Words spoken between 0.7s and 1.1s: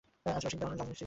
রাজমন্ত্রী।